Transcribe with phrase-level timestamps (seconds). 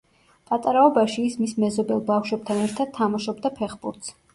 [0.51, 4.17] პატარაობაში ის მის მეზობელ ბავშვებთან ერთად თამაშობდა ფეხბურთს.